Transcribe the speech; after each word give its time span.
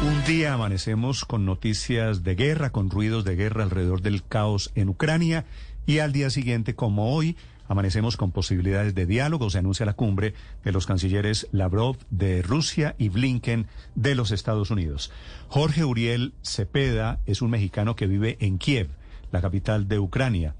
Un 0.00 0.24
día 0.24 0.54
amanecemos 0.54 1.24
con 1.24 1.44
noticias 1.44 2.22
de 2.22 2.36
guerra, 2.36 2.70
con 2.70 2.88
ruidos 2.88 3.24
de 3.24 3.34
guerra 3.34 3.64
alrededor 3.64 4.00
del 4.00 4.22
caos 4.24 4.70
en 4.76 4.88
Ucrania 4.88 5.44
y 5.86 5.98
al 5.98 6.12
día 6.12 6.30
siguiente, 6.30 6.76
como 6.76 7.14
hoy, 7.14 7.36
amanecemos 7.66 8.16
con 8.16 8.30
posibilidades 8.30 8.94
de 8.94 9.06
diálogo. 9.06 9.50
Se 9.50 9.58
anuncia 9.58 9.86
la 9.86 9.94
cumbre 9.94 10.34
de 10.62 10.70
los 10.70 10.86
cancilleres 10.86 11.48
Lavrov 11.50 11.96
de 12.10 12.42
Rusia 12.42 12.94
y 12.96 13.08
Blinken 13.08 13.66
de 13.96 14.14
los 14.14 14.30
Estados 14.30 14.70
Unidos. 14.70 15.10
Jorge 15.48 15.84
Uriel 15.84 16.32
Cepeda 16.42 17.18
es 17.26 17.42
un 17.42 17.50
mexicano 17.50 17.96
que 17.96 18.06
vive 18.06 18.36
en 18.40 18.58
Kiev, 18.58 18.90
la 19.32 19.40
capital 19.40 19.88
de 19.88 19.98
Ucrania. 19.98 20.54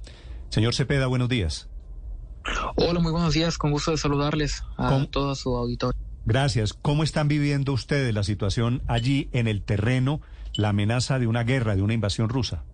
Señor 0.48 0.74
Cepeda, 0.74 1.06
buenos 1.06 1.28
días. 1.28 1.68
Hola, 2.74 2.98
muy 2.98 3.12
buenos 3.12 3.34
días. 3.34 3.56
Con 3.56 3.70
gusto 3.70 3.92
de 3.92 3.98
saludarles 3.98 4.64
a 4.76 4.88
¿Cómo? 4.88 5.08
todo 5.08 5.34
su 5.36 5.54
auditorio. 5.56 6.07
Gracias. 6.28 6.74
¿Cómo 6.74 7.04
están 7.04 7.26
viviendo 7.26 7.72
ustedes 7.72 8.12
la 8.12 8.22
situación 8.22 8.82
allí 8.86 9.30
en 9.32 9.48
el 9.48 9.62
terreno, 9.62 10.20
la 10.56 10.68
amenaza 10.68 11.18
de 11.18 11.26
una 11.26 11.42
guerra, 11.42 11.74
de 11.74 11.80
una 11.80 11.94
invasión 11.94 12.28
rusa? 12.28 12.64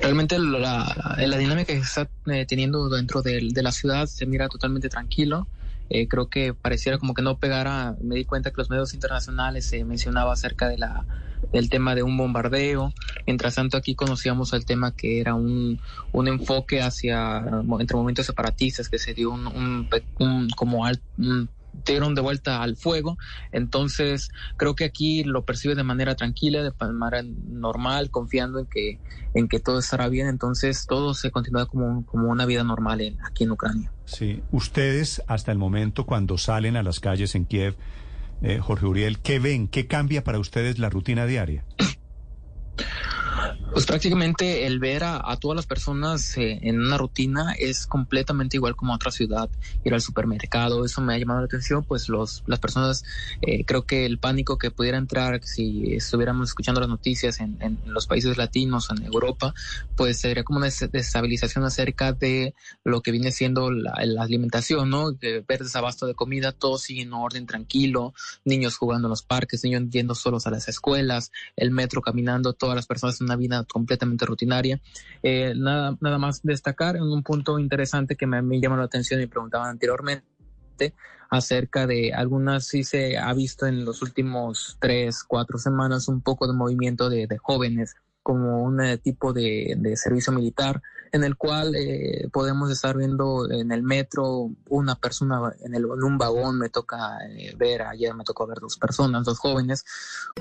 Realmente 0.00 0.38
la, 0.38 1.16
la 1.18 1.36
dinámica 1.36 1.72
que 1.72 1.80
se 1.84 2.02
está 2.02 2.08
eh, 2.26 2.46
teniendo 2.46 2.88
dentro 2.88 3.22
de, 3.22 3.48
de 3.52 3.62
la 3.64 3.72
ciudad 3.72 4.06
se 4.06 4.24
mira 4.24 4.48
totalmente 4.48 4.88
tranquilo. 4.88 5.48
Eh, 5.90 6.06
creo 6.06 6.28
que 6.28 6.54
pareciera 6.54 6.98
como 6.98 7.12
que 7.12 7.22
no 7.22 7.38
pegara. 7.38 7.96
Me 8.00 8.14
di 8.14 8.24
cuenta 8.24 8.52
que 8.52 8.58
los 8.60 8.70
medios 8.70 8.94
internacionales 8.94 9.66
se 9.66 9.84
mencionaba 9.84 10.32
acerca 10.32 10.68
de 10.68 10.78
la 10.78 11.04
del 11.52 11.68
tema 11.68 11.94
de 11.94 12.02
un 12.02 12.16
bombardeo. 12.16 12.92
Mientras 13.26 13.56
tanto, 13.56 13.76
aquí 13.76 13.94
conocíamos 13.94 14.52
el 14.54 14.64
tema 14.64 14.92
que 14.92 15.20
era 15.20 15.34
un, 15.34 15.80
un 16.12 16.28
enfoque 16.28 16.80
hacia 16.80 17.38
entre 17.80 17.96
movimientos 17.96 18.26
separatistas, 18.26 18.88
que 18.88 18.98
se 18.98 19.12
dio 19.12 19.30
un, 19.30 19.46
un, 19.48 19.88
un- 20.18 20.48
como 20.56 20.86
al, 20.86 21.00
un- 21.18 21.48
dieron 21.84 22.14
de 22.14 22.20
vuelta 22.20 22.62
al 22.62 22.76
fuego. 22.76 23.16
Entonces, 23.52 24.28
creo 24.56 24.74
que 24.74 24.84
aquí 24.84 25.24
lo 25.24 25.44
percibe 25.44 25.74
de 25.74 25.82
manera 25.82 26.14
tranquila, 26.14 26.62
de 26.62 26.72
manera 26.92 27.22
normal, 27.48 28.10
confiando 28.10 28.58
en 28.60 28.66
que, 28.66 28.98
en 29.34 29.48
que 29.48 29.60
todo 29.60 29.78
estará 29.78 30.08
bien. 30.08 30.28
Entonces, 30.28 30.86
todo 30.86 31.14
se 31.14 31.30
continúa 31.30 31.66
como, 31.66 32.04
como 32.06 32.28
una 32.30 32.46
vida 32.46 32.64
normal 32.64 33.00
en- 33.00 33.18
aquí 33.24 33.44
en 33.44 33.50
Ucrania. 33.52 33.92
Sí. 34.04 34.42
Ustedes, 34.52 35.22
hasta 35.26 35.52
el 35.52 35.58
momento, 35.58 36.04
cuando 36.06 36.38
salen 36.38 36.76
a 36.76 36.82
las 36.82 37.00
calles 37.00 37.34
en 37.34 37.46
Kiev, 37.46 37.76
eh, 38.42 38.58
Jorge 38.58 38.86
Uriel, 38.86 39.18
¿qué 39.20 39.38
ven? 39.38 39.68
¿Qué 39.68 39.86
cambia 39.86 40.22
para 40.24 40.38
ustedes 40.38 40.78
la 40.78 40.90
rutina 40.90 41.26
diaria? 41.26 41.64
Pues 43.74 43.86
prácticamente 43.86 44.66
el 44.66 44.78
ver 44.78 45.02
a, 45.02 45.36
todas 45.40 45.56
las 45.56 45.66
personas 45.66 46.36
eh, 46.36 46.60
en 46.62 46.80
una 46.80 46.96
rutina 46.96 47.54
es 47.58 47.88
completamente 47.88 48.56
igual 48.56 48.76
como 48.76 48.92
a 48.92 48.96
otra 48.96 49.10
ciudad, 49.10 49.50
ir 49.82 49.92
al 49.92 50.00
supermercado, 50.00 50.84
eso 50.84 51.00
me 51.00 51.12
ha 51.12 51.18
llamado 51.18 51.40
la 51.40 51.46
atención, 51.46 51.84
pues 51.84 52.08
los, 52.08 52.44
las 52.46 52.60
personas, 52.60 53.02
eh, 53.40 53.64
creo 53.64 53.82
que 53.84 54.06
el 54.06 54.20
pánico 54.20 54.58
que 54.58 54.70
pudiera 54.70 54.96
entrar 54.96 55.40
si 55.42 55.94
estuviéramos 55.94 56.50
escuchando 56.50 56.80
las 56.80 56.88
noticias 56.88 57.40
en, 57.40 57.58
en 57.60 57.80
los 57.86 58.06
países 58.06 58.36
latinos, 58.36 58.90
en 58.96 59.02
Europa, 59.06 59.52
pues 59.96 60.20
sería 60.20 60.44
como 60.44 60.58
una 60.58 60.66
des- 60.66 60.88
desestabilización 60.92 61.64
acerca 61.64 62.12
de 62.12 62.54
lo 62.84 63.00
que 63.02 63.10
viene 63.10 63.32
siendo 63.32 63.72
la, 63.72 63.92
la 64.04 64.22
alimentación, 64.22 64.88
¿no? 64.88 65.10
De 65.10 65.40
ver 65.40 65.64
desabasto 65.64 66.06
de 66.06 66.14
comida, 66.14 66.52
todo 66.52 66.78
sigue 66.78 67.02
en 67.02 67.12
orden 67.12 67.46
tranquilo, 67.46 68.14
niños 68.44 68.76
jugando 68.76 69.08
en 69.08 69.10
los 69.10 69.24
parques, 69.24 69.64
niños 69.64 69.82
yendo 69.90 70.14
solos 70.14 70.46
a 70.46 70.50
las 70.52 70.68
escuelas, 70.68 71.32
el 71.56 71.72
metro 71.72 72.02
caminando, 72.02 72.52
todas 72.52 72.76
las 72.76 72.86
personas 72.86 73.20
en 73.20 73.24
una 73.24 73.34
vida 73.36 73.63
completamente 73.64 74.26
rutinaria. 74.26 74.80
Eh, 75.22 75.54
nada, 75.56 75.96
nada 76.00 76.18
más 76.18 76.42
destacar 76.42 76.96
en 76.96 77.02
un 77.02 77.22
punto 77.22 77.58
interesante 77.58 78.16
que 78.16 78.26
me, 78.26 78.60
llamó 78.60 78.76
la 78.76 78.84
atención 78.84 79.20
y 79.20 79.26
preguntaban 79.26 79.70
anteriormente 79.70 80.24
acerca 81.30 81.86
de 81.86 82.12
algunas, 82.12 82.66
sí 82.66 82.84
se 82.84 83.16
ha 83.18 83.32
visto 83.34 83.66
en 83.66 83.84
los 83.84 84.02
últimos 84.02 84.76
tres, 84.80 85.24
cuatro 85.24 85.58
semanas 85.58 86.08
un 86.08 86.20
poco 86.20 86.46
de 86.46 86.52
movimiento 86.52 87.08
de 87.08 87.26
jóvenes 87.38 87.96
como 88.24 88.64
un 88.64 88.80
eh, 88.80 88.98
tipo 88.98 89.32
de, 89.32 89.74
de 89.78 89.96
servicio 89.96 90.32
militar 90.32 90.82
en 91.12 91.22
el 91.22 91.36
cual 91.36 91.76
eh, 91.76 92.26
podemos 92.32 92.72
estar 92.72 92.96
viendo 92.96 93.48
en 93.48 93.70
el 93.70 93.84
metro 93.84 94.50
una 94.68 94.96
persona 94.96 95.52
en, 95.64 95.74
el, 95.76 95.84
en 95.84 96.02
un 96.02 96.18
vagón, 96.18 96.58
me 96.58 96.70
toca 96.70 97.18
eh, 97.30 97.54
ver, 97.56 97.82
ayer 97.82 98.12
me 98.14 98.24
tocó 98.24 98.48
ver 98.48 98.58
dos 98.58 98.76
personas, 98.76 99.24
dos 99.24 99.38
jóvenes, 99.38 99.84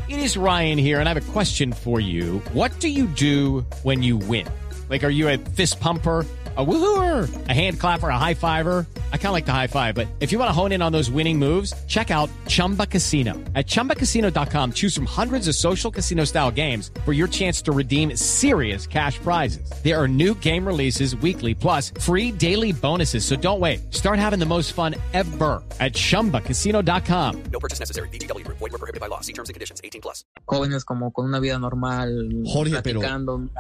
It 0.07 0.17
is 0.17 0.35
Ryan 0.35 0.79
here, 0.79 0.99
and 0.99 1.07
I 1.07 1.13
have 1.13 1.21
a 1.29 1.31
question 1.31 1.73
for 1.73 1.99
you. 1.99 2.41
What 2.53 2.71
do 2.79 2.87
you 2.87 3.05
do 3.05 3.63
when 3.83 4.01
you 4.01 4.17
win? 4.17 4.47
Like, 4.89 5.03
are 5.03 5.13
you 5.13 5.29
a 5.29 5.37
fist 5.37 5.79
pumper? 5.79 6.25
A 6.55 6.63
woohooer, 6.63 7.27
a 7.49 7.53
hand 7.53 7.79
clapper, 7.79 8.09
a 8.09 8.17
high 8.19 8.35
fiver. 8.35 8.85
I 9.13 9.17
kind 9.17 9.27
of 9.27 9.33
like 9.33 9.45
the 9.45 9.51
high 9.53 9.67
five, 9.67 9.95
but 9.95 10.07
if 10.19 10.31
you 10.31 10.39
want 10.39 10.49
to 10.49 10.53
hone 10.53 10.71
in 10.73 10.81
on 10.81 10.91
those 10.91 11.09
winning 11.09 11.39
moves, 11.39 11.73
check 11.87 12.11
out 12.11 12.29
Chumba 12.47 12.85
Casino. 12.85 13.33
At 13.55 13.65
chumbacasino.com, 13.65 14.73
choose 14.73 14.93
from 14.93 15.05
hundreds 15.07 15.47
of 15.47 15.55
social 15.55 15.89
casino 15.89 16.25
style 16.25 16.51
games 16.51 16.91
for 17.05 17.13
your 17.13 17.27
chance 17.27 17.61
to 17.63 17.71
redeem 17.71 18.15
serious 18.15 18.85
cash 18.85 19.17
prizes. 19.19 19.67
There 19.83 19.99
are 19.99 20.07
new 20.07 20.35
game 20.35 20.67
releases 20.67 21.15
weekly, 21.15 21.55
plus 21.55 21.91
free 21.99 22.31
daily 22.31 22.71
bonuses. 22.73 23.25
So 23.25 23.35
don't 23.35 23.59
wait. 23.59 23.79
Start 23.91 24.19
having 24.19 24.37
the 24.37 24.45
most 24.45 24.73
fun 24.73 24.93
ever 25.13 25.63
at 25.79 25.93
chumbacasino.com. 25.93 27.43
No 27.51 27.59
purchase 27.59 27.79
necessary. 27.79 28.09
VGW 28.09 28.43
Group. 28.45 28.57
Void 28.59 28.73
were 28.73 28.77
prohibited 28.77 29.01
by 29.01 29.07
law. 29.07 29.21
See 29.21 29.33
terms 29.33 29.49
and 29.49 29.55
conditions. 29.55 29.81
18 29.83 30.01
plus. 30.01 30.23
jóvenes 30.45 30.83
como 30.85 31.11
con 31.11 31.25
una 31.25 31.39
vida 31.39 31.57
normal, 31.57 32.43
Jorge, 32.45 32.81
pero 32.83 32.99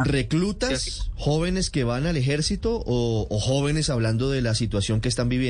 ¿reclutas 0.03 0.81
Sí, 0.81 0.91
sí. 0.91 1.01
jóvenes 1.17 1.69
que 1.69 1.83
van 1.83 2.05
al 2.05 2.17
ejército 2.17 2.81
o, 2.85 3.25
o 3.29 3.39
jóvenes 3.39 3.89
hablando 3.89 4.29
de 4.29 4.41
la 4.41 4.53
situación 4.55 4.99
que 5.01 5.09
están 5.09 5.29
viviendo? 5.29 5.42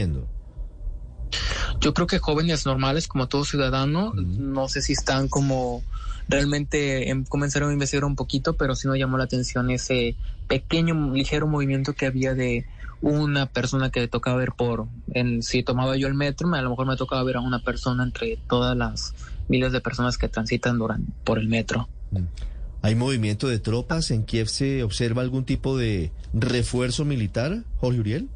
Yo 1.80 1.94
creo 1.94 2.08
que 2.08 2.20
jóvenes 2.20 2.66
normales, 2.66 3.08
como 3.08 3.28
todo 3.28 3.46
ciudadano, 3.46 4.14
no 4.16 4.70
sé 4.70 4.82
si 4.82 4.94
están 4.94 5.28
como 5.28 5.84
realmente 6.30 7.10
em, 7.10 7.26
comenzaron 7.26 7.70
a 7.70 7.74
investigar 7.74 8.06
un 8.06 8.16
poquito, 8.16 8.54
pero 8.54 8.76
sí 8.76 8.88
nos 8.88 8.98
llamó 8.98 9.18
la 9.18 9.26
atención 9.26 9.70
ese 9.70 10.16
pequeño, 10.48 11.14
ligero 11.14 11.48
movimiento 11.48 11.94
que 11.94 12.06
había 12.06 12.34
de 12.36 12.66
una 13.02 13.48
persona 13.48 13.90
que 13.90 14.08
tocaba 14.08 14.38
ver 14.38 14.54
por, 14.54 14.88
en, 15.14 15.44
si 15.44 15.64
tomaba 15.64 15.98
yo 15.98 16.08
el 16.08 16.14
metro, 16.14 16.48
me- 16.48 16.58
a 16.58 16.62
lo 16.62 16.70
mejor 16.70 16.88
me 16.88 16.96
tocaba 16.96 17.24
ver 17.24 17.36
a 17.38 17.42
una 17.42 17.60
persona 17.60 18.04
entre 18.04 18.38
todas 18.48 18.78
las 18.78 19.14
miles 19.50 19.74
de 19.74 19.82
personas 19.82 20.18
que 20.18 20.30
transitan 20.30 20.78
durante, 20.78 21.12
por 21.26 21.38
el 21.38 21.50
metro. 21.50 21.90
¿Hay 22.82 22.96
movimiento 22.96 23.48
de 23.48 23.60
tropas? 23.60 24.12
¿En 24.12 24.24
Kiev 24.24 24.48
se 24.48 24.84
observa 24.84 25.22
algún 25.22 25.44
tipo 25.44 25.78
de 25.78 26.12
refuerzo 26.34 27.04
militar, 27.04 27.64
Jorge 27.78 28.00
Uriel? 28.00 28.30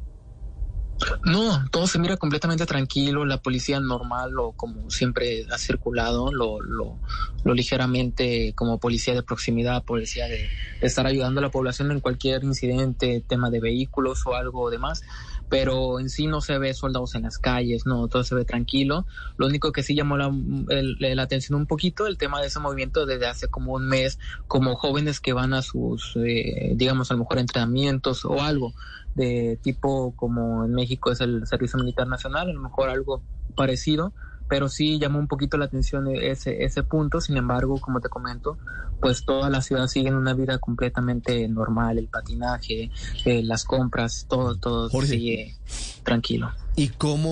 No, 1.24 1.64
todo 1.70 1.86
se 1.86 1.98
mira 1.98 2.16
completamente 2.16 2.66
tranquilo, 2.66 3.24
la 3.24 3.38
policía 3.38 3.78
normal 3.78 4.38
o 4.38 4.52
como 4.52 4.90
siempre 4.90 5.46
ha 5.50 5.58
circulado, 5.58 6.32
lo, 6.32 6.60
lo, 6.60 7.00
lo 7.44 7.54
ligeramente 7.54 8.52
como 8.56 8.80
policía 8.80 9.14
de 9.14 9.22
proximidad, 9.22 9.84
policía 9.84 10.26
de, 10.26 10.48
de 10.80 10.86
estar 10.86 11.06
ayudando 11.06 11.38
a 11.38 11.42
la 11.42 11.50
población 11.50 11.92
en 11.92 12.00
cualquier 12.00 12.42
incidente, 12.42 13.24
tema 13.26 13.48
de 13.50 13.60
vehículos 13.60 14.26
o 14.26 14.34
algo 14.34 14.70
demás, 14.70 15.02
pero 15.48 15.98
en 16.00 16.10
sí 16.10 16.26
no 16.26 16.40
se 16.40 16.58
ve 16.58 16.74
soldados 16.74 17.14
en 17.14 17.22
las 17.22 17.38
calles, 17.38 17.86
no, 17.86 18.08
todo 18.08 18.24
se 18.24 18.34
ve 18.34 18.44
tranquilo. 18.44 19.06
Lo 19.36 19.46
único 19.46 19.72
que 19.72 19.82
sí 19.82 19.94
llamó 19.94 20.16
la, 20.16 20.30
el- 20.70 20.96
la 20.98 21.22
atención 21.22 21.58
un 21.58 21.66
poquito, 21.66 22.06
el 22.06 22.18
tema 22.18 22.40
de 22.40 22.48
ese 22.48 22.60
movimiento 22.60 23.06
desde 23.06 23.26
hace 23.26 23.48
como 23.48 23.72
un 23.74 23.88
mes, 23.88 24.18
como 24.46 24.76
jóvenes 24.76 25.20
que 25.20 25.32
van 25.32 25.54
a 25.54 25.62
sus, 25.62 26.12
eh, 26.16 26.72
digamos, 26.76 27.10
a 27.10 27.14
lo 27.14 27.20
mejor 27.20 27.38
entrenamientos 27.38 28.24
o 28.24 28.40
algo 28.42 28.74
de 29.14 29.58
tipo 29.62 30.14
como 30.16 30.64
en 30.64 30.72
México 30.74 31.10
es 31.10 31.20
el 31.20 31.46
Servicio 31.46 31.78
Militar 31.78 32.06
Nacional, 32.06 32.50
a 32.50 32.52
lo 32.52 32.60
mejor 32.60 32.88
algo 32.90 33.24
parecido, 33.54 34.14
pero 34.48 34.68
sí 34.68 34.98
llamó 34.98 35.18
un 35.18 35.28
poquito 35.28 35.56
la 35.58 35.66
atención 35.66 36.08
ese, 36.08 36.64
ese 36.64 36.82
punto, 36.82 37.20
sin 37.20 37.36
embargo, 37.36 37.78
como 37.80 38.00
te 38.00 38.08
comento, 38.08 38.58
pues 39.00 39.24
toda 39.24 39.50
la 39.50 39.62
ciudad 39.62 39.86
sigue 39.86 40.08
en 40.08 40.14
una 40.14 40.34
vida 40.34 40.58
completamente 40.58 41.46
normal, 41.48 41.98
el 41.98 42.08
patinaje, 42.08 42.90
eh, 43.24 43.42
las 43.42 43.64
compras, 43.64 44.26
todo, 44.28 44.56
todo 44.56 44.88
Jorge. 44.88 45.08
sigue 45.08 45.56
tranquilo. 46.02 46.50
¿Y 46.76 46.88
cómo, 46.88 47.30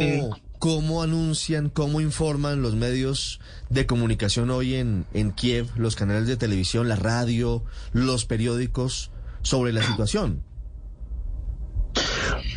cómo 0.59 1.03
anuncian, 1.03 1.71
cómo 1.71 2.01
informan 2.01 2.63
los 2.63 2.75
medios 2.75 3.41
de 3.71 3.87
comunicación 3.87 4.51
hoy 4.51 4.75
en, 4.75 5.07
en 5.15 5.33
Kiev, 5.33 5.69
los 5.77 5.97
canales 5.97 6.27
de 6.27 6.37
televisión, 6.37 6.89
la 6.89 6.97
radio, 6.97 7.65
los 7.93 8.27
periódicos 8.27 9.11
sobre 9.43 9.73
la 9.73 9.83
situación? 9.83 10.43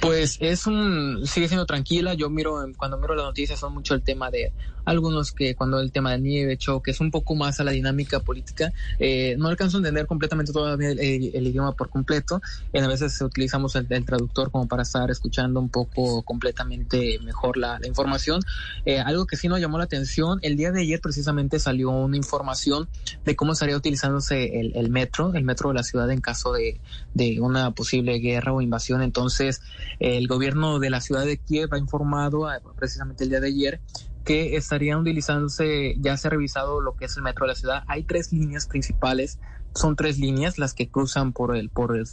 Pues 0.01 0.38
es 0.40 0.66
un, 0.68 1.25
sigue 1.25 1.48
siendo 1.48 1.66
tranquila. 1.66 2.13
Yo 2.13 2.30
miro, 2.30 2.66
cuando 2.78 2.98
miro 2.98 3.16
las 3.16 3.25
noticias, 3.25 3.60
son 3.60 3.74
mucho 3.74 3.94
el 3.94 4.04
tema 4.04 4.31
de 4.31 4.54
algunos 4.89 5.31
que 5.31 5.56
cuando 5.56 5.80
el 5.80 5.91
tema 5.91 6.12
de 6.12 6.19
nieve, 6.19 6.57
choque, 6.57 6.91
es 6.91 7.00
un 7.00 7.12
poco 7.12 7.36
más 7.36 7.59
a 7.59 7.63
la 7.63 7.71
dinámica 7.71 8.19
política, 8.21 8.74
eh, 8.97 9.36
no 9.38 9.47
alcanzo 9.47 9.77
a 9.77 9.80
entender 9.80 10.07
completamente 10.07 10.51
todavía 10.51 10.89
el, 10.89 11.00
el, 11.00 11.47
idioma 11.47 11.74
por 11.74 11.89
completo, 11.89 12.41
y 12.74 12.80
a 12.80 12.88
veces 12.88 13.21
utilizamos 13.21 13.75
el, 13.75 13.86
el, 13.89 14.06
traductor 14.06 14.50
como 14.50 14.68
para 14.68 14.81
estar 14.81 15.12
escuchando 15.12 15.59
un 15.59 15.69
poco 15.69 16.24
completamente 16.24 17.19
mejor 17.24 17.57
la, 17.57 17.80
la 17.80 17.88
información. 17.88 18.41
Eh, 18.86 19.00
algo 19.00 19.27
que 19.27 19.38
sí 19.38 19.47
nos 19.47 19.59
llamó 19.59 19.77
la 19.77 19.83
atención, 19.83 20.39
el 20.41 20.57
día 20.57 20.71
de 20.71 20.81
ayer 20.81 21.00
precisamente 21.00 21.59
salió 21.59 21.91
una 21.91 22.18
información 22.18 22.89
de 23.25 23.36
cómo 23.36 23.53
estaría 23.53 23.77
utilizándose 23.77 24.59
el, 24.59 24.75
el 24.75 24.89
metro, 24.89 25.33
el 25.36 25.44
metro 25.44 25.69
de 25.69 25.75
la 25.75 25.83
ciudad 25.83 26.09
en 26.09 26.21
caso 26.21 26.53
de, 26.53 26.80
de 27.13 27.39
una 27.41 27.71
posible 27.71 28.18
guerra 28.19 28.53
o 28.53 28.62
invasión. 28.62 29.03
Entonces, 29.03 29.62
el 30.00 30.27
gobierno 30.27 30.80
de 30.80 30.89
la 30.89 31.01
ciudad 31.01 31.25
de 31.25 31.38
Kiev 31.38 31.74
ha 31.74 31.77
informado 31.77 32.51
eh, 32.51 32.59
precisamente 32.75 33.24
el 33.24 33.30
día 33.30 33.39
de 33.39 33.47
ayer 33.47 33.81
que 34.30 34.58
estarían 34.58 35.00
utilizándose, 35.00 35.96
ya 35.98 36.16
se 36.16 36.28
ha 36.28 36.30
revisado 36.30 36.81
lo 36.81 36.96
que 36.96 37.06
es 37.06 37.18
el 37.18 37.24
metro 37.24 37.48
de 37.48 37.54
la 37.54 37.56
ciudad. 37.56 37.84
Hay 37.88 38.04
tres 38.04 38.31
líneas 38.31 38.68
principales, 38.68 39.40
son 39.74 39.96
tres 39.96 40.20
líneas 40.20 40.60
las 40.60 40.76
que 40.76 40.88
cruzan 40.88 41.34
por 41.34 41.56
el, 41.56 41.72
por 41.72 41.98
el, 41.98 42.06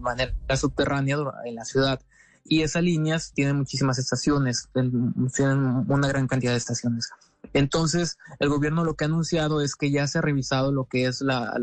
manera 0.00 0.34
subterránea 0.56 1.16
en 1.44 1.54
la 1.54 1.64
ciudad. 1.64 2.00
Y 2.44 2.62
esas 2.62 2.82
líneas 2.82 3.30
tienen 3.34 3.54
muchísimas 3.54 4.00
estaciones, 4.00 4.68
tienen 4.74 5.84
una 5.86 6.08
gran 6.08 6.26
cantidad 6.26 6.50
de 6.50 6.58
estaciones. 6.58 7.10
Entonces, 7.52 8.18
el 8.40 8.48
gobierno 8.48 8.82
lo 8.82 8.94
que 8.94 9.04
ha 9.04 9.06
anunciado 9.06 9.60
es 9.60 9.76
que 9.76 9.92
ya 9.92 10.08
se 10.08 10.18
ha 10.18 10.22
revisado 10.22 10.72
lo 10.72 10.86
que 10.86 11.06
es 11.06 11.20
la, 11.20 11.54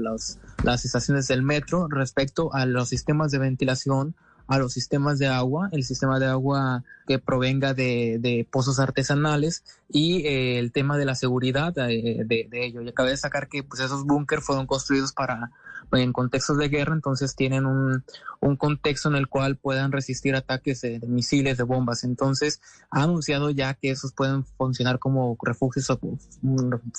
las 0.64 0.86
estaciones 0.86 1.28
del 1.28 1.44
metro 1.44 1.90
respecto 1.90 2.54
a 2.54 2.66
los 2.66 2.88
sistemas 2.88 3.30
de 3.32 3.40
ventilación, 3.40 4.16
a 4.48 4.58
los 4.58 4.74
sistemas 4.74 5.20
de 5.20 5.28
agua, 5.28 5.70
el 5.72 5.84
sistema 5.84 6.20
de 6.20 6.28
agua 6.28 6.84
que 7.06 7.20
provenga 7.20 7.74
de, 7.74 8.48
pozos 8.52 8.80
artesanales 8.80 9.64
y 9.90 10.26
eh, 10.26 10.60
el 10.60 10.72
tema 10.72 10.98
de 10.98 11.06
la 11.06 11.16
seguridad 11.16 11.74
de, 11.74 12.24
de, 12.26 12.48
de 12.50 12.66
ello. 12.66 12.82
Y 12.82 12.90
acabé 12.90 13.10
de 13.10 13.14
destacar 13.14 13.50
que 13.50 13.64
pues, 13.64 13.82
esos 13.82 14.06
búnker 14.06 14.42
fueron 14.42 14.68
construidos 14.68 15.14
para 15.14 15.52
en 15.94 16.12
contextos 16.12 16.58
de 16.58 16.70
guerra, 16.70 16.94
entonces 16.94 17.36
tienen 17.36 17.66
un, 17.66 18.04
un 18.42 18.56
contexto 18.58 19.10
en 19.10 19.16
el 19.16 19.28
cual 19.28 19.56
puedan 19.56 19.92
resistir 19.92 20.36
ataques 20.36 20.82
de, 20.82 21.00
de, 21.00 21.08
misiles, 21.08 21.58
de 21.58 21.64
bombas. 21.64 22.04
Entonces, 22.04 22.62
ha 22.92 23.04
anunciado 23.04 23.52
ya 23.52 23.74
que 23.74 23.92
esos 23.92 24.14
pueden 24.14 24.44
funcionar 24.44 25.00
como 25.00 25.38
refugios, 25.42 25.88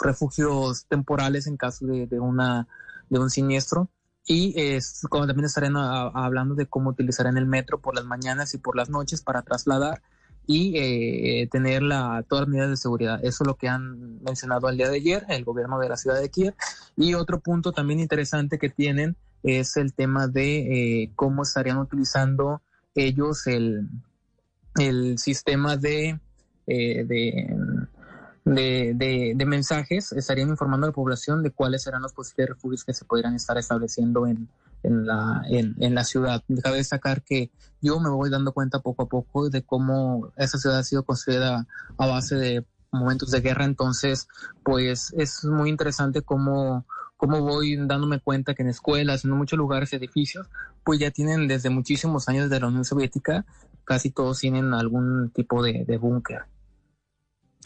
refugios 0.02 0.86
temporales 0.86 1.46
en 1.46 1.56
caso 1.56 1.86
de, 1.86 2.06
de 2.06 2.18
una, 2.18 2.66
de 3.10 3.18
un 3.18 3.30
siniestro 3.30 3.90
y 4.28 4.52
eh, 4.56 4.78
como 5.08 5.26
también 5.26 5.46
estarán 5.46 5.76
a, 5.76 6.02
a, 6.02 6.26
hablando 6.26 6.54
de 6.54 6.66
cómo 6.66 6.90
utilizarán 6.90 7.36
el 7.38 7.46
metro 7.46 7.80
por 7.80 7.96
las 7.96 8.04
mañanas 8.04 8.54
y 8.54 8.58
por 8.58 8.76
las 8.76 8.90
noches 8.90 9.22
para 9.22 9.42
trasladar 9.42 10.02
y 10.46 10.72
eh, 10.76 11.46
tener 11.50 11.82
la, 11.82 12.25
todas 12.26 12.42
las 12.42 12.48
medidas 12.48 12.70
de 12.70 12.76
seguridad. 12.78 13.20
Eso 13.22 13.44
es 13.44 13.46
lo 13.46 13.56
que 13.56 13.69
han 13.69 14.22
mencionado 14.22 14.66
al 14.66 14.78
día 14.78 14.88
de 14.88 14.96
ayer 14.96 15.25
el 15.28 15.44
gobierno 15.44 15.78
de 15.78 15.90
la 15.90 15.96
ciudad 15.98 16.20
de 16.20 16.30
Kiev. 16.30 16.54
Y 16.96 17.12
otro 17.14 17.40
punto 17.40 17.72
también 17.72 18.00
interesante 18.00 18.58
que 18.58 18.70
tienen 18.70 19.14
es 19.42 19.76
el 19.76 19.92
tema 19.92 20.26
de 20.26 21.02
eh, 21.02 21.12
cómo 21.14 21.42
estarían 21.42 21.76
utilizando 21.76 22.62
ellos 22.94 23.46
el, 23.46 23.88
el 24.78 25.19
sistema 25.19 25.76
de, 25.76 26.19
eh, 26.66 27.04
de 27.04 27.54
de, 28.54 28.92
de, 28.94 29.32
de, 29.36 29.46
mensajes 29.46 30.12
estarían 30.12 30.48
informando 30.48 30.86
a 30.86 30.90
la 30.90 30.94
población 30.94 31.42
de 31.42 31.50
cuáles 31.50 31.82
serán 31.82 32.02
los 32.02 32.12
posibles 32.12 32.50
refugios 32.50 32.84
que 32.84 32.94
se 32.94 33.04
podrían 33.04 33.34
estar 33.34 33.58
estableciendo 33.58 34.26
en, 34.26 34.48
en, 34.82 35.06
la, 35.06 35.42
en, 35.48 35.74
en 35.78 35.94
la 35.94 36.04
ciudad. 36.04 36.42
Cabe 36.62 36.76
destacar 36.78 37.22
que 37.22 37.50
yo 37.80 38.00
me 38.00 38.10
voy 38.10 38.30
dando 38.30 38.52
cuenta 38.52 38.80
poco 38.80 39.02
a 39.02 39.08
poco 39.08 39.50
de 39.50 39.62
cómo 39.62 40.32
esa 40.36 40.58
ciudad 40.58 40.78
ha 40.78 40.84
sido 40.84 41.04
construida 41.04 41.66
a 41.96 42.06
base 42.06 42.36
de 42.36 42.64
momentos 42.90 43.30
de 43.30 43.40
guerra, 43.40 43.64
entonces 43.66 44.28
pues 44.62 45.12
es 45.16 45.44
muy 45.44 45.68
interesante 45.68 46.22
cómo, 46.22 46.86
cómo 47.16 47.42
voy 47.42 47.76
dándome 47.76 48.18
cuenta 48.18 48.54
que 48.54 48.62
en 48.62 48.70
escuelas, 48.70 49.24
en 49.24 49.32
muchos 49.32 49.58
lugares, 49.58 49.92
edificios, 49.92 50.48
pues 50.84 50.98
ya 50.98 51.10
tienen 51.10 51.48
desde 51.48 51.68
muchísimos 51.68 52.28
años 52.28 52.48
de 52.48 52.60
la 52.60 52.68
Unión 52.68 52.84
Soviética, 52.84 53.44
casi 53.84 54.10
todos 54.10 54.38
tienen 54.38 54.72
algún 54.72 55.30
tipo 55.30 55.62
de, 55.62 55.84
de 55.84 55.98
búnker. 55.98 56.44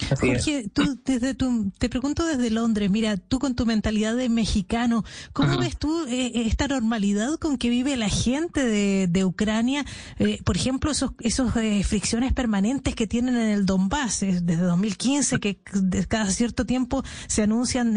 Jorge, 0.08 0.68
tú 0.72 0.98
desde 1.04 1.34
tu, 1.34 1.70
te 1.78 1.88
pregunto 1.88 2.24
desde 2.26 2.50
Londres, 2.50 2.90
mira, 2.90 3.16
tú 3.16 3.38
con 3.38 3.54
tu 3.54 3.66
mentalidad 3.66 4.16
de 4.16 4.28
mexicano, 4.28 5.04
¿cómo 5.32 5.52
Ajá. 5.52 5.60
ves 5.60 5.78
tú 5.78 6.06
eh, 6.08 6.32
esta 6.46 6.66
normalidad 6.66 7.34
con 7.38 7.56
que 7.58 7.70
vive 7.70 7.96
la 7.96 8.08
gente 8.08 8.64
de, 8.64 9.06
de 9.08 9.24
Ucrania? 9.24 9.84
Eh, 10.18 10.40
por 10.44 10.56
ejemplo, 10.56 10.90
esos, 10.90 11.12
esos 11.20 11.54
eh, 11.56 11.84
fricciones 11.84 12.32
permanentes 12.32 12.94
que 12.94 13.06
tienen 13.06 13.36
en 13.36 13.48
el 13.48 13.66
Donbass 13.66 14.20
desde 14.20 14.56
2015, 14.56 15.38
que 15.38 15.60
cada 16.08 16.30
cierto 16.30 16.66
tiempo 16.66 17.04
se 17.28 17.42
anuncian 17.42 17.94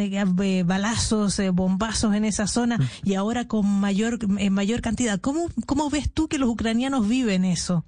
balazos, 0.66 1.40
bombazos 1.54 2.14
en 2.14 2.26
esa 2.26 2.48
zona 2.48 2.80
y 3.04 3.16
ahora 3.16 3.48
con 3.48 3.66
mayor, 3.66 4.20
en 4.38 4.54
mayor 4.54 4.82
cantidad. 4.82 5.20
¿Cómo, 5.20 5.48
¿Cómo 5.66 5.90
ves 5.90 6.12
tú 6.12 6.28
que 6.28 6.38
los 6.38 6.50
ucranianos 6.50 7.08
viven 7.08 7.46
eso? 7.46 7.86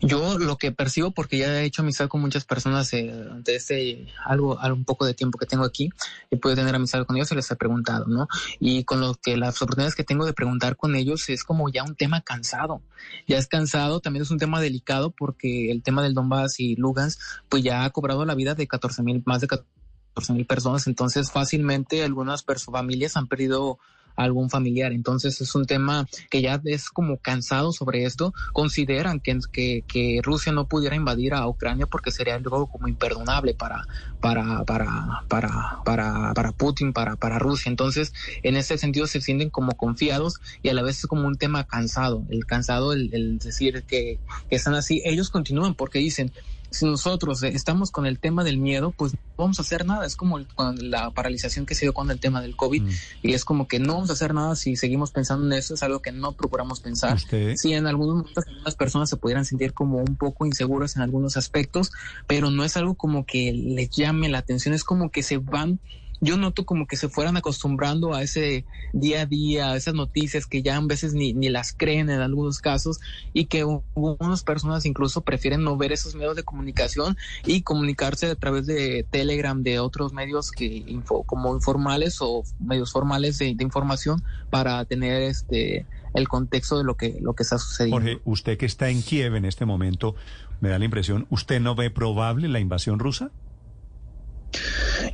Yo 0.00 0.38
lo 0.38 0.56
que 0.56 0.72
percibo, 0.72 1.12
porque 1.12 1.38
ya 1.38 1.60
he 1.60 1.64
hecho 1.64 1.82
amistad 1.82 2.08
con 2.08 2.20
muchas 2.20 2.44
personas 2.44 2.92
eh, 2.92 4.06
algo, 4.24 4.58
algo, 4.58 4.76
un 4.76 4.84
poco 4.84 5.06
de 5.06 5.14
tiempo 5.14 5.38
que 5.38 5.46
tengo 5.46 5.64
aquí, 5.64 5.90
he 6.30 6.36
podido 6.36 6.56
tener 6.56 6.74
amistad 6.74 7.06
con 7.06 7.16
ellos 7.16 7.30
y 7.32 7.36
les 7.36 7.50
he 7.50 7.56
preguntado, 7.56 8.06
¿no? 8.06 8.28
Y 8.58 8.84
con 8.84 9.00
lo 9.00 9.14
que 9.14 9.36
las 9.36 9.56
oportunidades 9.62 9.94
que 9.94 10.04
tengo 10.04 10.26
de 10.26 10.32
preguntar 10.32 10.76
con 10.76 10.94
ellos 10.94 11.28
es 11.28 11.44
como 11.44 11.70
ya 11.70 11.84
un 11.84 11.94
tema 11.94 12.20
cansado. 12.20 12.82
Ya 13.26 13.38
es 13.38 13.46
cansado, 13.46 14.00
también 14.00 14.22
es 14.22 14.30
un 14.30 14.38
tema 14.38 14.60
delicado 14.60 15.10
porque 15.10 15.70
el 15.70 15.82
tema 15.82 16.02
del 16.02 16.14
Donbass 16.14 16.60
y 16.60 16.76
Lugansk, 16.76 17.20
pues 17.48 17.62
ya 17.62 17.84
ha 17.84 17.90
cobrado 17.90 18.24
la 18.24 18.34
vida 18.34 18.54
de 18.54 18.66
14 18.66 19.02
mil, 19.02 19.22
más 19.24 19.40
de 19.40 19.46
14 19.46 20.32
mil 20.32 20.46
personas, 20.46 20.86
entonces 20.86 21.30
fácilmente 21.30 22.04
algunas 22.04 22.44
familias 22.44 23.16
han 23.16 23.26
perdido 23.26 23.78
algún 24.16 24.50
familiar. 24.50 24.92
Entonces 24.92 25.40
es 25.40 25.54
un 25.54 25.66
tema 25.66 26.06
que 26.30 26.42
ya 26.42 26.60
es 26.64 26.90
como 26.90 27.18
cansado 27.18 27.72
sobre 27.72 28.04
esto. 28.04 28.32
Consideran 28.52 29.20
que, 29.20 29.84
que, 29.86 30.20
Rusia 30.22 30.52
no 30.52 30.68
pudiera 30.68 30.96
invadir 30.96 31.34
a 31.34 31.46
Ucrania 31.46 31.86
porque 31.86 32.10
sería 32.10 32.36
algo 32.36 32.66
como 32.66 32.88
imperdonable 32.88 33.54
para, 33.54 33.86
para, 34.20 34.64
para, 34.64 35.24
para, 35.28 35.80
para, 35.84 36.32
para 36.34 36.52
Putin, 36.52 36.92
para, 36.92 37.16
para 37.16 37.38
Rusia. 37.38 37.70
Entonces, 37.70 38.12
en 38.42 38.56
ese 38.56 38.78
sentido 38.78 39.06
se 39.06 39.20
sienten 39.20 39.50
como 39.50 39.72
confiados 39.72 40.40
y 40.62 40.68
a 40.68 40.74
la 40.74 40.82
vez 40.82 40.98
es 40.98 41.06
como 41.06 41.26
un 41.26 41.36
tema 41.36 41.64
cansado. 41.64 42.24
El 42.30 42.46
cansado, 42.46 42.92
el, 42.92 43.12
el 43.12 43.38
decir 43.38 43.84
que, 43.84 44.18
que 44.48 44.56
están 44.56 44.74
así. 44.74 45.02
Ellos 45.04 45.30
continúan 45.30 45.74
porque 45.74 45.98
dicen, 45.98 46.32
si 46.74 46.84
nosotros 46.84 47.42
estamos 47.42 47.90
con 47.90 48.06
el 48.06 48.18
tema 48.18 48.44
del 48.44 48.58
miedo, 48.58 48.92
pues 48.96 49.14
no 49.14 49.18
vamos 49.38 49.58
a 49.58 49.62
hacer 49.62 49.86
nada. 49.86 50.04
Es 50.04 50.16
como 50.16 50.38
el, 50.38 50.46
la 50.78 51.10
paralización 51.10 51.66
que 51.66 51.74
se 51.74 51.86
dio 51.86 51.94
con 51.94 52.10
el 52.10 52.20
tema 52.20 52.42
del 52.42 52.56
COVID. 52.56 52.82
Mm. 52.82 52.90
Y 53.22 53.32
es 53.32 53.44
como 53.44 53.66
que 53.66 53.78
no 53.78 53.94
vamos 53.94 54.10
a 54.10 54.14
hacer 54.14 54.34
nada 54.34 54.56
si 54.56 54.76
seguimos 54.76 55.10
pensando 55.10 55.46
en 55.46 55.52
eso. 55.52 55.74
Es 55.74 55.82
algo 55.82 56.00
que 56.00 56.12
no 56.12 56.32
procuramos 56.32 56.80
pensar. 56.80 57.14
¿Usted? 57.14 57.56
Sí, 57.56 57.72
en 57.72 57.86
algunos 57.86 58.16
momentos 58.16 58.44
algunas 58.46 58.74
personas 58.74 59.08
se 59.08 59.16
pudieran 59.16 59.44
sentir 59.44 59.72
como 59.72 59.98
un 59.98 60.16
poco 60.16 60.46
inseguras 60.46 60.96
en 60.96 61.02
algunos 61.02 61.36
aspectos, 61.36 61.92
pero 62.26 62.50
no 62.50 62.64
es 62.64 62.76
algo 62.76 62.94
como 62.94 63.24
que 63.24 63.52
les 63.52 63.90
llame 63.90 64.28
la 64.28 64.38
atención. 64.38 64.74
Es 64.74 64.84
como 64.84 65.10
que 65.10 65.22
se 65.22 65.38
van 65.38 65.80
yo 66.24 66.36
noto 66.36 66.64
como 66.64 66.86
que 66.86 66.96
se 66.96 67.08
fueran 67.08 67.36
acostumbrando 67.36 68.14
a 68.14 68.22
ese 68.22 68.64
día 68.92 69.22
a 69.22 69.26
día, 69.26 69.70
a 69.70 69.76
esas 69.76 69.94
noticias 69.94 70.46
que 70.46 70.62
ya 70.62 70.76
a 70.76 70.80
veces 70.80 71.14
ni, 71.14 71.34
ni 71.34 71.50
las 71.50 71.72
creen 71.72 72.08
en 72.10 72.20
algunos 72.20 72.58
casos 72.58 73.00
y 73.32 73.44
que 73.44 73.60
algunas 73.60 74.42
personas 74.42 74.86
incluso 74.86 75.20
prefieren 75.20 75.62
no 75.62 75.76
ver 75.76 75.92
esos 75.92 76.14
medios 76.14 76.34
de 76.36 76.42
comunicación 76.42 77.16
y 77.44 77.62
comunicarse 77.62 78.30
a 78.30 78.34
través 78.34 78.66
de 78.66 79.06
Telegram, 79.10 79.62
de 79.62 79.78
otros 79.78 80.12
medios 80.12 80.50
que 80.50 80.64
info, 80.64 81.22
como 81.24 81.54
informales 81.54 82.16
o 82.20 82.42
medios 82.58 82.90
formales 82.90 83.38
de, 83.38 83.54
de 83.54 83.64
información 83.64 84.22
para 84.50 84.84
tener 84.86 85.22
este 85.22 85.86
el 86.14 86.28
contexto 86.28 86.78
de 86.78 86.84
lo 86.84 86.96
que 86.96 87.18
lo 87.20 87.34
que 87.34 87.42
está 87.42 87.58
sucediendo. 87.58 87.96
Jorge, 87.96 88.20
usted 88.24 88.56
que 88.56 88.66
está 88.66 88.88
en 88.88 89.02
Kiev 89.02 89.34
en 89.34 89.44
este 89.44 89.64
momento, 89.64 90.14
me 90.60 90.68
da 90.68 90.78
la 90.78 90.84
impresión, 90.84 91.26
¿usted 91.28 91.60
no 91.60 91.74
ve 91.74 91.90
probable 91.90 92.48
la 92.48 92.60
invasión 92.60 92.98
rusa? 92.98 93.30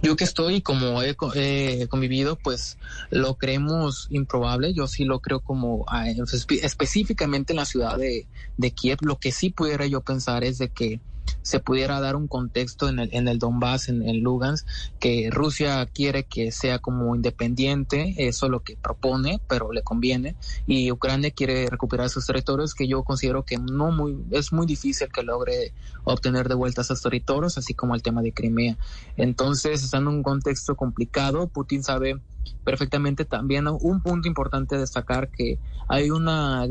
Yo 0.03 0.17
que 0.17 0.25
estoy, 0.25 0.63
como 0.63 1.03
he, 1.03 1.17
eh, 1.35 1.87
convivido, 1.89 2.37
pues 2.37 2.79
lo 3.11 3.35
creemos 3.35 4.07
improbable. 4.11 4.73
Yo 4.73 4.87
sí 4.87 5.05
lo 5.05 5.21
creo 5.21 5.41
como 5.41 5.85
eh, 6.05 6.17
específicamente 6.63 7.53
en 7.53 7.59
la 7.59 7.67
ciudad 7.67 7.99
de, 7.99 8.27
de 8.57 8.71
Kiev. 8.71 8.99
Lo 9.03 9.17
que 9.17 9.33
sí 9.33 9.51
pudiera 9.51 9.87
yo 9.87 10.01
pensar 10.01 10.45
es 10.45 10.59
de 10.59 10.69
que 10.71 11.01
se 11.43 11.61
pudiera 11.61 12.01
dar 12.01 12.17
un 12.17 12.29
contexto 12.29 12.89
en 12.89 12.99
el, 12.99 13.11
en 13.13 13.29
el 13.29 13.39
Donbass, 13.39 13.89
en, 13.89 14.03
en 14.03 14.23
Lugansk, 14.23 14.67
que 14.99 15.29
Rusia 15.31 15.87
quiere 15.87 16.25
que 16.25 16.53
sea 16.53 16.79
como 16.79 17.15
independiente, 17.15 18.15
eso 18.17 18.47
es 18.47 18.53
lo 18.53 18.61
que 18.61 18.77
propone, 18.77 19.41
pero 19.49 19.73
le 19.73 19.83
conviene, 19.83 20.37
y 20.67 20.91
Ucrania 20.93 21.31
quiere 21.31 21.69
recuperar 21.69 22.07
esos 22.07 22.27
territorios 22.27 22.75
que 22.75 22.89
yo 22.89 23.03
considero 23.03 23.45
que 23.45 23.59
no 23.59 23.91
muy, 23.91 24.19
es 24.31 24.53
muy 24.53 24.67
difícil 24.67 25.09
que 25.13 25.23
logre 25.23 25.73
obtener 26.05 26.49
de 26.49 26.55
vuelta 26.55 26.83
esos 26.83 27.03
territorios, 27.03 27.59
así 27.59 27.75
como 27.75 27.95
el 27.95 28.03
tema 28.03 28.23
de 28.23 28.33
Crimea. 28.33 28.77
Entonces, 29.17 29.83
están 29.83 30.03
en 30.03 30.09
un 30.09 30.23
contexto 30.23 30.77
complicado, 30.77 31.49
Putin 31.49 31.83
sabe 31.83 32.21
perfectamente 32.65 33.25
también 33.25 33.67
un 33.69 34.03
punto 34.03 34.29
importante 34.29 34.79
destacar 34.79 35.29
que 35.31 35.59
hay 35.89 36.11
una 36.11 36.67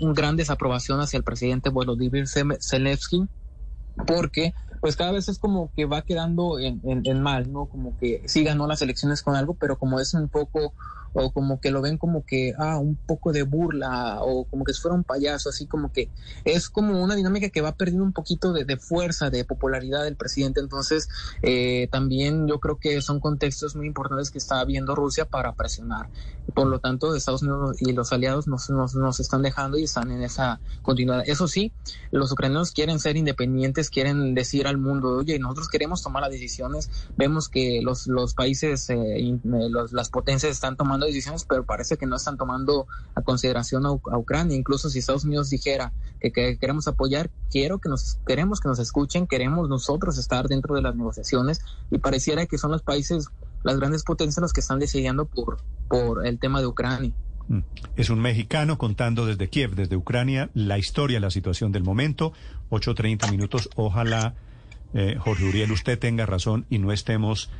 un 0.00 0.14
gran 0.14 0.36
desaprobación 0.36 1.00
hacia 1.00 1.18
el 1.18 1.22
presidente 1.22 1.68
Volodymyr 1.68 2.26
Zelensky 2.26 3.28
porque 4.06 4.54
pues 4.80 4.96
cada 4.96 5.12
vez 5.12 5.28
es 5.28 5.38
como 5.38 5.70
que 5.74 5.84
va 5.84 6.02
quedando 6.02 6.58
en, 6.58 6.80
en 6.82 7.22
mal, 7.22 7.52
¿no? 7.52 7.66
Como 7.66 7.96
que 7.98 8.22
sí 8.26 8.42
ganó 8.42 8.66
las 8.66 8.82
elecciones 8.82 9.22
con 9.22 9.36
algo, 9.36 9.54
pero 9.54 9.78
como 9.78 10.00
es 10.00 10.12
un 10.14 10.28
poco 10.28 10.74
o 11.12 11.32
como 11.32 11.60
que 11.60 11.70
lo 11.70 11.82
ven 11.82 11.98
como 11.98 12.24
que, 12.24 12.54
ah, 12.58 12.78
un 12.78 12.96
poco 12.96 13.32
de 13.32 13.42
burla 13.42 14.18
o 14.20 14.44
como 14.44 14.64
que 14.64 14.72
si 14.72 14.80
fuera 14.80 14.94
un 14.94 15.04
payaso, 15.04 15.48
así 15.48 15.66
como 15.66 15.92
que 15.92 16.10
es 16.44 16.68
como 16.68 17.02
una 17.02 17.14
dinámica 17.14 17.50
que 17.50 17.60
va 17.60 17.72
perdiendo 17.72 18.04
un 18.04 18.12
poquito 18.12 18.52
de, 18.52 18.76
fuerza, 18.76 19.30
de 19.30 19.44
popularidad 19.44 20.04
del 20.04 20.16
presidente. 20.16 20.60
Entonces, 20.60 21.08
eh, 21.42 21.88
también 21.90 22.46
yo 22.48 22.60
creo 22.60 22.78
que 22.78 23.00
son 23.02 23.20
contextos 23.20 23.76
muy 23.76 23.86
importantes 23.86 24.30
que 24.30 24.38
está 24.38 24.64
viendo 24.64 24.94
Rusia 24.94 25.24
para 25.24 25.52
presionar. 25.54 26.08
Por 26.54 26.66
lo 26.66 26.80
tanto, 26.80 27.14
Estados 27.14 27.42
Unidos 27.42 27.80
y 27.80 27.92
los 27.92 28.12
aliados 28.12 28.48
nos, 28.48 28.70
nos, 28.70 28.94
nos 28.94 29.20
están 29.20 29.42
dejando 29.42 29.78
y 29.78 29.84
están 29.84 30.10
en 30.10 30.22
esa 30.22 30.60
continuidad. 30.82 31.22
Eso 31.26 31.48
sí, 31.48 31.72
los 32.10 32.32
ucranianos 32.32 32.72
quieren 32.72 32.98
ser 32.98 33.16
independientes, 33.16 33.90
quieren 33.90 34.34
decir 34.34 34.66
al 34.66 34.78
mundo, 34.78 35.16
oye, 35.18 35.38
nosotros 35.38 35.68
queremos 35.68 36.02
tomar 36.02 36.22
las 36.22 36.32
decisiones. 36.32 36.90
Vemos 37.16 37.48
que 37.48 37.80
los, 37.82 38.06
los 38.06 38.34
países, 38.34 38.88
eh, 38.90 38.96
eh 38.96 39.38
las 39.92 40.10
potencias 40.10 40.52
están 40.52 40.76
tomando 40.76 41.01
decisiones, 41.04 41.44
pero 41.44 41.64
parece 41.64 41.96
que 41.96 42.06
no 42.06 42.16
están 42.16 42.36
tomando 42.36 42.86
a 43.14 43.22
consideración 43.22 43.86
a, 43.86 43.92
Ucrania. 43.92 44.56
Incluso 44.56 44.90
si 44.90 44.98
Estados 44.98 45.24
Unidos 45.24 45.50
dijera 45.50 45.92
que, 46.20 46.30
queremos 46.58 46.88
apoyar, 46.88 47.30
quiero 47.50 47.78
que 47.78 47.88
nos 47.88 48.18
queremos 48.26 48.60
que 48.60 48.68
nos 48.68 48.78
escuchen, 48.78 49.26
queremos 49.26 49.68
nosotros 49.68 50.18
estar 50.18 50.48
dentro 50.48 50.74
de 50.74 50.82
las 50.82 50.94
negociaciones 50.94 51.60
y 51.90 51.98
pareciera 51.98 52.46
que 52.46 52.58
son 52.58 52.70
los 52.70 52.82
países, 52.82 53.28
las 53.62 53.78
grandes 53.78 54.04
potencias 54.04 54.40
los 54.40 54.52
que 54.52 54.60
están 54.60 54.78
decidiendo 54.78 55.26
por, 55.26 55.58
por 55.88 56.26
el 56.26 56.38
tema 56.38 56.60
de 56.60 56.66
Ucrania. 56.66 57.12
Mm. 57.48 57.60
Es 57.96 58.10
un 58.10 58.20
mexicano 58.20 58.78
contando 58.78 59.26
desde 59.26 59.48
Kiev, 59.48 59.74
desde 59.74 59.96
Ucrania, 59.96 60.50
la 60.54 60.78
historia, 60.78 61.20
la 61.20 61.30
situación 61.30 61.72
del 61.72 61.82
momento. 61.82 62.32
8.30 62.70 63.30
minutos. 63.30 63.68
Ojalá, 63.76 64.34
eh, 64.94 65.16
Jorge 65.18 65.44
Uriel, 65.44 65.72
usted 65.72 65.98
tenga 65.98 66.26
razón 66.26 66.66
y 66.70 66.78
no 66.78 66.92
estemos 66.92 67.50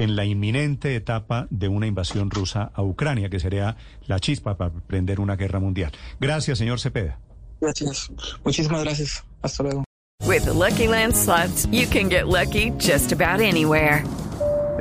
en 0.00 0.16
la 0.16 0.24
inminente 0.24 0.96
etapa 0.96 1.46
de 1.50 1.68
una 1.68 1.86
invasión 1.86 2.30
rusa 2.30 2.72
a 2.74 2.82
Ucrania, 2.82 3.28
que 3.28 3.38
sería 3.38 3.76
la 4.06 4.18
chispa 4.18 4.56
para 4.56 4.70
prender 4.70 5.20
una 5.20 5.36
guerra 5.36 5.60
mundial. 5.60 5.92
Gracias, 6.18 6.56
señor 6.56 6.80
Cepeda. 6.80 7.18
Gracias. 7.60 8.10
Muchísimas 8.42 8.82
gracias. 8.82 9.24
Hasta 9.42 9.62
luego. 9.62 9.84
With 10.26 10.44
the 10.44 10.54
Lucky 10.54 10.88
Land 10.88 11.14
slots, 11.14 11.66
you 11.70 11.86
can 11.86 12.08
get 12.08 12.28
lucky 12.28 12.70
just 12.78 13.12
about 13.12 13.40
anywhere. 13.40 14.02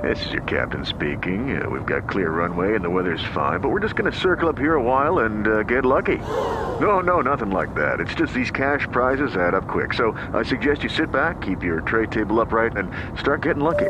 This 0.02 0.26
is 0.26 0.32
your 0.32 0.44
captain 0.44 0.86
speaking. 0.86 1.62
Uh, 1.62 1.70
we've 1.70 1.86
got 1.86 2.08
clear 2.08 2.30
runway 2.32 2.76
and 2.76 2.84
the 2.84 2.90
weather's 2.90 3.24
fine, 3.34 3.60
but 3.60 3.70
we're 3.70 3.82
just 3.82 3.98
going 3.98 4.10
to 4.10 4.18
circle 4.18 4.48
up 4.48 4.58
here 4.58 4.76
a 4.76 4.82
while 4.82 5.20
and 5.26 5.48
uh, 5.48 5.64
get 5.64 5.84
lucky. 5.84 6.20
No, 6.80 7.02
no, 7.02 7.20
nothing 7.20 7.50
like 7.50 7.76
that. 7.76 8.00
It's 8.00 8.16
just 8.16 8.34
these 8.34 8.52
cash 8.52 8.88
prizes 8.92 9.36
add 9.36 9.54
up 9.54 9.68
quick. 9.68 9.94
So 9.94 10.16
I 10.34 10.44
suggest 10.44 10.84
you 10.84 10.90
sit 10.90 11.12
back, 11.12 11.42
keep 11.42 11.62
your 11.62 11.82
tray 11.82 12.06
table 12.06 12.40
upright, 12.40 12.78
and 12.78 12.90
start 13.20 13.42
getting 13.42 13.64
lucky. 13.64 13.90